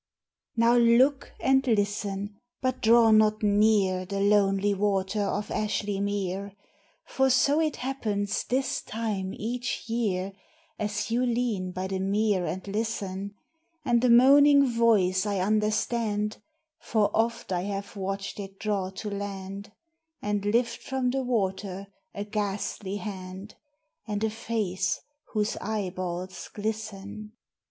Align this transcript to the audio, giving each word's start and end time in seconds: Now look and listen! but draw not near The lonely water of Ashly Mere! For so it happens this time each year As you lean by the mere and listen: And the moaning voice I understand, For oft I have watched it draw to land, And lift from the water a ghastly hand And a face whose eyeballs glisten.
Now 0.55 0.77
look 0.77 1.31
and 1.39 1.63
listen! 1.67 2.39
but 2.59 2.81
draw 2.81 3.11
not 3.11 3.43
near 3.43 4.03
The 4.03 4.19
lonely 4.19 4.73
water 4.73 5.21
of 5.21 5.49
Ashly 5.51 5.99
Mere! 6.01 6.53
For 7.05 7.29
so 7.29 7.59
it 7.59 7.75
happens 7.75 8.43
this 8.45 8.81
time 8.81 9.31
each 9.35 9.87
year 9.87 10.33
As 10.79 11.11
you 11.11 11.23
lean 11.23 11.71
by 11.71 11.85
the 11.85 11.99
mere 11.99 12.47
and 12.47 12.67
listen: 12.67 13.35
And 13.85 14.01
the 14.01 14.09
moaning 14.09 14.65
voice 14.65 15.27
I 15.27 15.37
understand, 15.37 16.41
For 16.79 17.11
oft 17.13 17.51
I 17.51 17.61
have 17.65 17.95
watched 17.95 18.39
it 18.39 18.57
draw 18.57 18.89
to 18.89 19.09
land, 19.11 19.71
And 20.19 20.43
lift 20.45 20.81
from 20.81 21.11
the 21.11 21.21
water 21.21 21.85
a 22.15 22.23
ghastly 22.25 22.95
hand 22.95 23.53
And 24.07 24.23
a 24.23 24.31
face 24.31 24.99
whose 25.33 25.57
eyeballs 25.57 26.49
glisten. 26.51 27.33